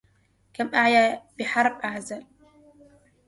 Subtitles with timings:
[0.53, 2.25] كم أعيا بحرب أعزل